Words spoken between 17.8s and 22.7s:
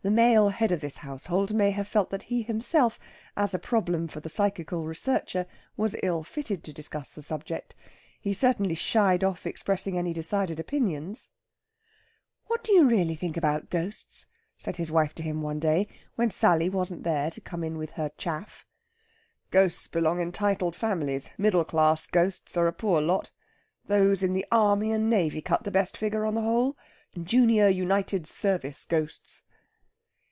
her chaff. "Ghosts belong in titled families. Middle class ghosts are